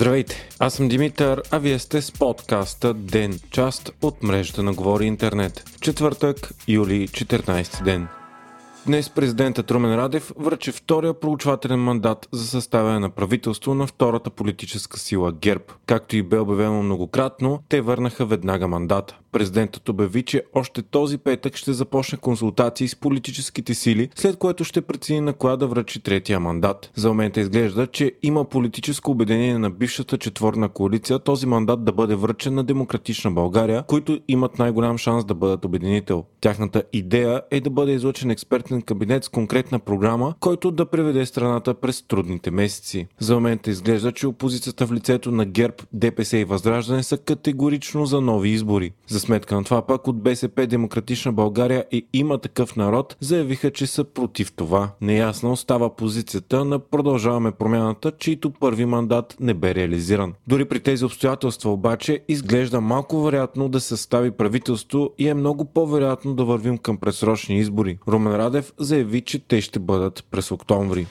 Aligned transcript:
Здравейте, 0.00 0.48
аз 0.58 0.74
съм 0.74 0.88
Димитър, 0.88 1.42
а 1.50 1.58
вие 1.58 1.78
сте 1.78 2.02
с 2.02 2.12
подкаста 2.12 2.94
Ден, 2.94 3.40
част 3.50 3.92
от 4.02 4.22
мрежата 4.22 4.62
на 4.62 4.74
Говори 4.74 5.04
Интернет. 5.04 5.64
Четвъртък, 5.80 6.50
юли, 6.68 7.08
14 7.08 7.84
ден. 7.84 8.08
Днес 8.86 9.10
президентът 9.10 9.70
Румен 9.70 9.94
Радев 9.94 10.32
връчи 10.36 10.72
втория 10.72 11.20
проучвателен 11.20 11.80
мандат 11.80 12.28
за 12.32 12.46
съставяне 12.46 12.98
на 12.98 13.10
правителство 13.10 13.74
на 13.74 13.86
втората 13.86 14.30
политическа 14.30 14.98
сила 14.98 15.32
ГЕРБ. 15.32 15.64
Както 15.86 16.16
и 16.16 16.22
бе 16.22 16.38
обявено 16.38 16.82
многократно, 16.82 17.62
те 17.68 17.80
върнаха 17.80 18.26
веднага 18.26 18.68
мандата. 18.68 19.18
Президентът 19.32 19.88
обяви, 19.88 20.22
че 20.22 20.42
още 20.54 20.82
този 20.82 21.18
петък 21.18 21.56
ще 21.56 21.72
започне 21.72 22.18
консултации 22.18 22.88
с 22.88 22.96
политическите 22.96 23.74
сили, 23.74 24.08
след 24.14 24.36
което 24.36 24.64
ще 24.64 24.80
прецени 24.80 25.20
на 25.20 25.32
коя 25.32 25.56
да 25.56 25.66
връчи 25.66 26.02
третия 26.02 26.40
мандат. 26.40 26.90
За 26.94 27.08
момента 27.08 27.40
изглежда, 27.40 27.86
че 27.86 28.12
има 28.22 28.44
политическо 28.44 29.10
убедение 29.10 29.58
на 29.58 29.70
бившата 29.70 30.18
четворна 30.18 30.68
коалиция 30.68 31.18
този 31.18 31.46
мандат 31.46 31.84
да 31.84 31.92
бъде 31.92 32.14
връчен 32.14 32.54
на 32.54 32.64
Демократична 32.64 33.30
България, 33.30 33.82
които 33.82 34.20
имат 34.28 34.58
най-голям 34.58 34.98
шанс 34.98 35.24
да 35.24 35.34
бъдат 35.34 35.64
обединител. 35.64 36.24
Тяхната 36.40 36.82
идея 36.92 37.42
е 37.50 37.60
да 37.60 37.70
бъде 37.70 37.92
излучен 37.92 38.30
експертен 38.30 38.82
кабинет 38.82 39.24
с 39.24 39.28
конкретна 39.28 39.78
програма, 39.78 40.34
който 40.40 40.70
да 40.70 40.86
преведе 40.86 41.26
страната 41.26 41.74
през 41.74 42.02
трудните 42.02 42.50
месеци. 42.50 43.06
За 43.20 43.34
момента 43.34 43.70
изглежда, 43.70 44.12
че 44.12 44.26
опозицията 44.26 44.86
в 44.86 44.92
лицето 44.92 45.30
на 45.30 45.44
ГЕРБ, 45.44 45.74
ДПС 45.92 46.38
и 46.38 46.44
Възраждане 46.44 47.02
са 47.02 47.18
категорично 47.18 48.06
за 48.06 48.20
нови 48.20 48.48
избори. 48.48 48.92
За 49.08 49.19
сметка 49.20 49.54
на 49.54 49.64
това 49.64 49.82
пак 49.82 50.08
от 50.08 50.22
БСП 50.22 50.66
Демократична 50.66 51.32
България 51.32 51.84
и 51.92 52.06
има 52.12 52.38
такъв 52.38 52.76
народ 52.76 53.16
заявиха, 53.20 53.70
че 53.70 53.86
са 53.86 54.04
против 54.04 54.52
това. 54.52 54.90
Неясно 55.00 55.52
остава 55.52 55.96
позицията 55.96 56.64
на 56.64 56.78
Продължаваме 56.78 57.50
промяната, 57.50 58.12
чийто 58.18 58.50
първи 58.50 58.84
мандат 58.84 59.36
не 59.40 59.54
бе 59.54 59.74
реализиран. 59.74 60.34
Дори 60.46 60.64
при 60.64 60.80
тези 60.80 61.04
обстоятелства 61.04 61.70
обаче 61.70 62.20
изглежда 62.28 62.80
малко 62.80 63.22
вероятно 63.22 63.68
да 63.68 63.80
се 63.80 63.88
състави 63.88 64.30
правителство 64.30 65.10
и 65.18 65.28
е 65.28 65.34
много 65.34 65.64
по-вероятно 65.64 66.34
да 66.34 66.44
вървим 66.44 66.78
към 66.78 66.96
пресрочни 66.96 67.58
избори. 67.58 67.98
Румен 68.08 68.36
Радев 68.36 68.72
заяви, 68.78 69.20
че 69.20 69.38
те 69.38 69.60
ще 69.60 69.78
бъдат 69.78 70.24
през 70.30 70.50
октомври. 70.50 71.06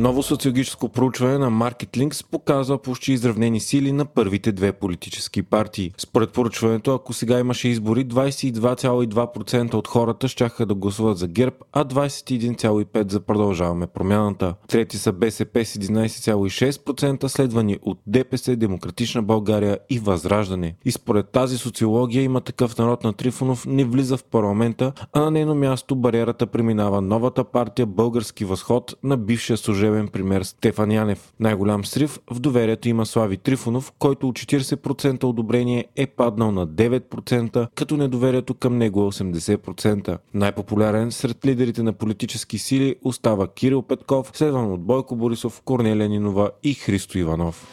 Ново 0.00 0.22
социологическо 0.22 0.88
проучване 0.88 1.38
на 1.38 1.50
Market 1.50 2.30
показва 2.30 2.82
почти 2.82 3.12
изравнени 3.12 3.60
сили 3.60 3.92
на 3.92 4.04
първите 4.04 4.52
две 4.52 4.72
политически 4.72 5.42
партии. 5.42 5.92
Според 5.98 6.32
проучването, 6.32 6.94
ако 6.94 7.12
сега 7.12 7.38
имаше 7.38 7.68
избори, 7.68 8.06
22,2% 8.06 9.74
от 9.74 9.88
хората 9.88 10.28
щяха 10.28 10.66
да 10.66 10.74
гласуват 10.74 11.18
за 11.18 11.28
ГЕРБ, 11.28 11.56
а 11.72 11.84
21,5% 11.84 13.12
за 13.12 13.20
продължаваме 13.20 13.86
промяната. 13.86 14.54
Трети 14.68 14.98
са 14.98 15.12
БСП 15.12 15.64
с 15.64 15.78
11,6%, 15.78 17.26
следвани 17.26 17.78
от 17.82 17.98
ДПС, 18.06 18.56
Демократична 18.56 19.22
България 19.22 19.78
и 19.90 19.98
Възраждане. 19.98 20.74
И 20.84 20.92
според 20.92 21.28
тази 21.28 21.58
социология 21.58 22.22
има 22.22 22.40
такъв 22.40 22.78
народ 22.78 23.04
на 23.04 23.12
Трифонов 23.12 23.66
не 23.66 23.84
влиза 23.84 24.16
в 24.16 24.24
парламента, 24.24 24.92
а 25.12 25.20
на 25.20 25.30
нейно 25.30 25.54
място 25.54 25.96
бариерата 25.96 26.46
преминава 26.46 27.00
новата 27.00 27.44
партия 27.44 27.86
Български 27.86 28.44
възход 28.44 28.94
на 29.02 29.16
бившия 29.16 29.56
служител 29.56 29.89
служебен 29.90 30.08
пример 30.08 30.42
Стефан 30.42 30.92
Янев. 30.92 31.32
Най-голям 31.40 31.84
срив 31.84 32.18
в 32.30 32.40
доверието 32.40 32.88
има 32.88 33.06
Слави 33.06 33.36
Трифонов, 33.36 33.92
който 33.98 34.28
от 34.28 34.38
40% 34.38 35.24
одобрение 35.24 35.84
е 35.96 36.06
паднал 36.06 36.52
на 36.52 36.66
9%, 36.66 37.68
като 37.74 37.96
недоверието 37.96 38.54
към 38.54 38.78
него 38.78 39.00
е 39.00 39.04
80%. 39.04 40.18
Най-популярен 40.34 41.12
сред 41.12 41.46
лидерите 41.46 41.82
на 41.82 41.92
политически 41.92 42.58
сили 42.58 42.96
остава 43.02 43.48
Кирил 43.48 43.82
Петков, 43.82 44.30
следван 44.34 44.72
от 44.72 44.80
Бойко 44.80 45.16
Борисов, 45.16 45.62
Корнелия 45.64 46.08
Нинова 46.08 46.50
и 46.62 46.74
Христо 46.74 47.18
Иванов. 47.18 47.66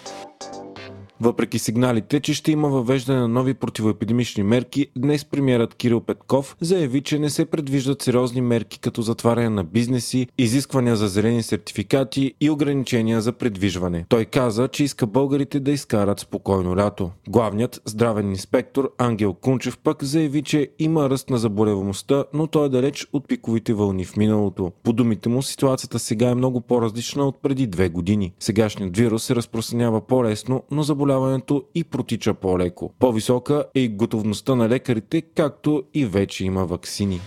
Въпреки 1.21 1.59
сигналите, 1.59 2.19
че 2.19 2.33
ще 2.33 2.51
има 2.51 2.69
въвеждане 2.69 3.19
на 3.19 3.28
нови 3.28 3.53
противоепидемични 3.53 4.44
мерки, 4.44 4.88
днес 4.97 5.25
премиерът 5.25 5.75
Кирил 5.75 6.01
Петков 6.01 6.55
заяви, 6.61 7.01
че 7.01 7.19
не 7.19 7.29
се 7.29 7.45
предвиждат 7.45 8.01
сериозни 8.01 8.41
мерки 8.41 8.79
като 8.79 9.01
затваряне 9.01 9.50
на 9.50 9.63
бизнеси, 9.63 10.27
изисквания 10.38 10.95
за 10.95 11.07
зелени 11.07 11.44
сертификати 11.44 12.33
и 12.41 12.50
ограничения 12.50 13.22
за 13.22 13.31
предвижване. 13.31 14.06
Той 14.09 14.25
каза, 14.25 14.67
че 14.67 14.83
иска 14.83 15.07
българите 15.07 15.59
да 15.59 15.72
изкарат 15.72 16.19
спокойно 16.19 16.77
лято. 16.77 17.11
Главният 17.29 17.81
здравен 17.85 18.29
инспектор 18.29 18.91
Ангел 18.97 19.33
Кунчев 19.33 19.77
пък 19.77 20.03
заяви, 20.03 20.44
че 20.44 20.69
има 20.79 21.09
ръст 21.09 21.29
на 21.29 21.38
заболеваността, 21.38 22.23
но 22.33 22.47
той 22.47 22.66
е 22.66 22.69
далеч 22.69 23.07
от 23.13 23.27
пиковите 23.27 23.73
вълни 23.73 24.06
в 24.06 24.17
миналото. 24.17 24.72
По 24.83 24.94
думите 24.94 25.29
му, 25.29 25.41
ситуацията 25.41 26.00
сега 26.00 26.29
е 26.29 26.35
много 26.35 26.61
по-различна 26.61 27.27
от 27.27 27.41
преди 27.41 27.67
две 27.67 27.89
години. 27.89 28.33
Сегашният 28.39 28.97
вирус 28.97 29.23
се 29.23 29.35
разпространява 29.35 30.01
по-лесно, 30.01 30.63
но 30.72 30.83
заболеването 30.83 31.06
заболяването 31.07 31.63
и 31.75 31.84
протича 31.84 32.34
по-леко. 32.34 32.94
По-висока 33.00 33.66
е 33.75 33.79
и 33.79 33.90
готовността 33.90 34.56
на 34.56 34.69
лекарите, 34.69 35.22
както 35.22 35.84
и 35.94 36.06
вече 36.06 36.45
има 36.45 36.66
вакцини. 36.66 37.19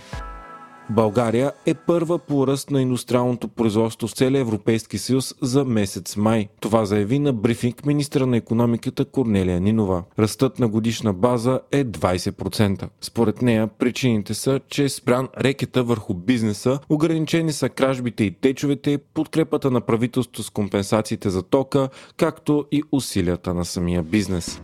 България 0.89 1.51
е 1.65 1.73
първа 1.73 2.19
по 2.19 2.47
ръст 2.47 2.71
на 2.71 2.81
индустриалното 2.81 3.47
производство 3.47 4.07
в 4.07 4.11
целия 4.11 4.39
Европейски 4.39 4.97
съюз 4.97 5.35
за 5.41 5.65
месец 5.65 6.17
май. 6.17 6.47
Това 6.59 6.85
заяви 6.85 7.19
на 7.19 7.33
брифинг 7.33 7.85
министра 7.85 8.25
на 8.25 8.37
економиката 8.37 9.05
Корнелия 9.05 9.59
Нинова. 9.59 10.03
Ръстът 10.19 10.59
на 10.59 10.67
годишна 10.67 11.13
база 11.13 11.59
е 11.71 11.85
20%. 11.85 12.89
Според 13.01 13.41
нея 13.41 13.67
причините 13.67 14.33
са, 14.33 14.59
че 14.67 14.89
спрян 14.89 15.29
рекета 15.39 15.83
върху 15.83 16.13
бизнеса, 16.13 16.79
ограничени 16.89 17.51
са 17.51 17.69
кражбите 17.69 18.23
и 18.23 18.31
течовете, 18.31 18.97
подкрепата 19.13 19.71
на 19.71 19.81
правителството 19.81 20.43
с 20.43 20.49
компенсациите 20.49 21.29
за 21.29 21.43
тока, 21.43 21.89
както 22.17 22.65
и 22.71 22.83
усилията 22.91 23.53
на 23.53 23.65
самия 23.65 24.03
бизнес 24.03 24.61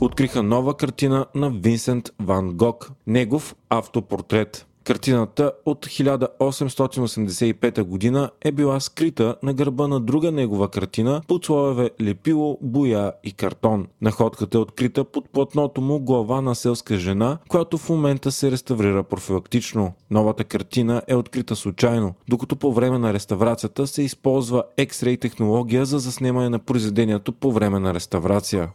откриха 0.00 0.42
нова 0.42 0.76
картина 0.76 1.26
на 1.34 1.50
Винсент 1.50 2.10
Ван 2.22 2.52
Гог, 2.52 2.90
негов 3.06 3.56
автопортрет. 3.70 4.66
Картината 4.84 5.52
от 5.66 5.86
1885 5.86 7.82
година 7.82 8.30
е 8.40 8.52
била 8.52 8.80
скрита 8.80 9.36
на 9.42 9.52
гърба 9.54 9.88
на 9.88 10.00
друга 10.00 10.32
негова 10.32 10.68
картина 10.68 11.22
под 11.28 11.44
слоеве 11.44 11.90
лепило, 12.00 12.58
боя 12.62 13.12
и 13.24 13.32
картон. 13.32 13.86
Находката 14.00 14.58
е 14.58 14.60
открита 14.60 15.04
под 15.04 15.30
платното 15.30 15.80
му 15.80 16.00
глава 16.00 16.40
на 16.40 16.54
селска 16.54 16.96
жена, 16.96 17.38
която 17.48 17.78
в 17.78 17.88
момента 17.88 18.32
се 18.32 18.50
реставрира 18.50 19.02
профилактично. 19.02 19.92
Новата 20.10 20.44
картина 20.44 21.02
е 21.08 21.14
открита 21.14 21.56
случайно, 21.56 22.14
докато 22.28 22.56
по 22.56 22.72
време 22.72 22.98
на 22.98 23.12
реставрацията 23.12 23.86
се 23.86 24.02
използва 24.02 24.64
X-ray 24.78 25.20
технология 25.20 25.86
за 25.86 25.98
заснемане 25.98 26.48
на 26.48 26.58
произведението 26.58 27.32
по 27.32 27.52
време 27.52 27.78
на 27.78 27.94
реставрация. 27.94 28.70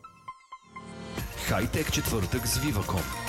Хайтек 1.47 1.91
четвъртък 1.91 2.47
с 2.47 2.59
Viva.com 2.59 3.28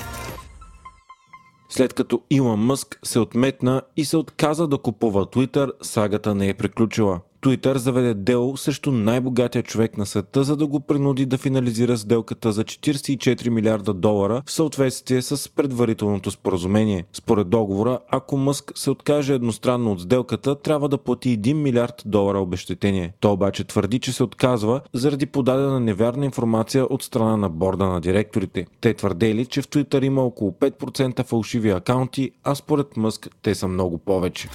след 1.71 1.93
като 1.93 2.23
Илон 2.31 2.61
Мъск 2.61 2.99
се 3.03 3.19
отметна 3.19 3.83
и 3.97 4.05
се 4.05 4.17
отказа 4.17 4.69
да 4.69 4.79
купува 4.79 5.27
Twitter, 5.27 5.73
сагата 5.83 6.35
не 6.35 6.49
е 6.49 6.55
приключила. 6.55 7.21
Twitter 7.43 7.77
заведе 7.77 8.15
дело 8.15 8.57
срещу 8.57 8.93
най-богатия 8.93 9.63
човек 9.63 9.99
на 9.99 10.07
света, 10.07 10.45
за 10.45 10.57
да 10.57 10.67
го 10.67 10.81
принуди 10.81 11.27
да 11.27 11.39
финализира 11.39 11.99
сделката 11.99 12.53
за 12.53 12.65
44 12.65 13.49
милиарда 13.49 13.95
долара 13.95 14.43
в 14.47 14.53
съответствие 14.53 15.23
с 15.23 15.55
предварителното 15.55 16.31
споразумение. 16.31 17.05
Според 17.13 17.49
договора, 17.49 17.99
ако 18.11 18.37
Мъск 18.37 18.73
се 18.75 18.91
откаже 18.91 19.35
едностранно 19.35 19.93
от 19.93 20.01
сделката, 20.01 20.55
трябва 20.55 20.89
да 20.89 20.99
плати 20.99 21.39
1 21.39 21.53
милиард 21.53 22.03
долара 22.07 22.39
обещетение. 22.39 23.13
Той 23.21 23.33
обаче 23.33 23.65
твърди, 23.65 23.99
че 23.99 24.13
се 24.13 24.23
отказва 24.23 24.81
заради 24.93 25.27
подадена 25.27 25.81
невярна 25.81 26.25
информация 26.25 26.85
от 26.85 27.03
страна 27.03 27.37
на 27.37 27.49
борда 27.49 27.87
на 27.87 28.01
директорите. 28.01 28.67
Те 28.81 28.95
твърдели, 28.95 29.47
че 29.47 29.63
в 29.63 29.69
Twitter 29.69 30.05
има 30.05 30.23
около 30.23 30.51
5% 30.51 31.25
фалшиви 31.25 31.71
акаунти, 31.71 32.31
а 32.45 32.55
според 32.55 32.97
Мъск 32.97 33.29
те 33.43 33.55
са 33.55 33.69
много 33.69 33.99
повече 33.99 34.49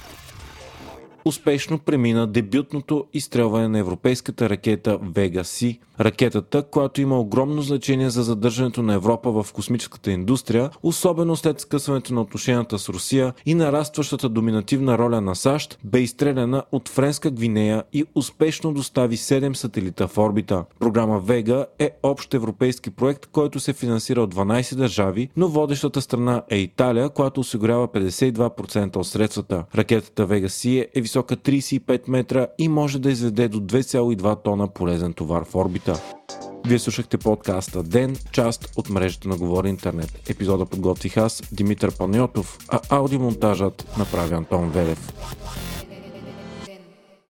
успешно 1.26 1.78
премина 1.78 2.26
дебютното 2.26 3.04
изстрелване 3.14 3.68
на 3.68 3.78
европейската 3.78 4.50
ракета 4.50 4.98
Vega 4.98 5.42
C. 5.42 5.78
Ракетата, 6.00 6.62
която 6.62 7.00
има 7.00 7.20
огромно 7.20 7.62
значение 7.62 8.10
за 8.10 8.22
задържането 8.22 8.82
на 8.82 8.94
Европа 8.94 9.30
в 9.30 9.52
космическата 9.52 10.10
индустрия, 10.10 10.70
особено 10.82 11.36
след 11.36 11.60
скъсването 11.60 12.14
на 12.14 12.20
отношенията 12.20 12.78
с 12.78 12.88
Русия 12.88 13.32
и 13.46 13.54
нарастващата 13.54 14.28
доминативна 14.28 14.98
роля 14.98 15.20
на 15.20 15.34
САЩ, 15.34 15.78
бе 15.84 16.00
изстреляна 16.00 16.62
от 16.72 16.88
Френска 16.88 17.30
Гвинея 17.30 17.84
и 17.92 18.04
успешно 18.14 18.72
достави 18.72 19.16
7 19.16 19.52
сателита 19.52 20.08
в 20.08 20.18
орбита. 20.18 20.64
Програма 20.80 21.22
Vega 21.22 21.66
е 21.78 21.90
общ 22.02 22.34
европейски 22.34 22.90
проект, 22.90 23.26
който 23.26 23.60
се 23.60 23.72
финансира 23.72 24.22
от 24.22 24.34
12 24.34 24.74
държави, 24.74 25.28
но 25.36 25.48
водещата 25.48 26.00
страна 26.00 26.42
е 26.50 26.58
Италия, 26.58 27.08
която 27.10 27.40
осигурява 27.40 27.88
52% 27.88 28.96
от 28.96 29.06
средствата. 29.06 29.64
Ракетата 29.74 30.28
Vega 30.28 30.46
C 30.46 30.86
е 30.94 31.00
висока 31.16 31.36
35 31.36 32.08
метра 32.08 32.46
и 32.58 32.68
може 32.68 32.98
да 32.98 33.10
изведе 33.10 33.48
до 33.48 33.60
2,2 33.60 34.42
тона 34.42 34.68
полезен 34.68 35.12
товар 35.12 35.44
в 35.44 35.54
орбита. 35.54 36.00
Вие 36.66 36.78
слушахте 36.78 37.18
подкаста 37.18 37.82
Ден, 37.82 38.16
част 38.32 38.72
от 38.76 38.90
мрежата 38.90 39.28
на 39.28 39.36
Говори 39.36 39.68
Интернет. 39.68 40.30
Епизода 40.30 40.66
подготвих 40.66 41.16
аз, 41.16 41.42
Димитър 41.52 41.96
Панайотов, 41.96 42.58
а 42.68 42.80
аудиомонтажът 42.90 43.98
направи 43.98 44.34
Антон 44.34 44.70
Велев. 44.70 45.12